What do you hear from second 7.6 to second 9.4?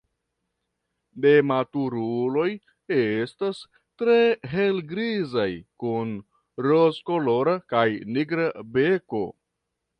kaj nigra beko.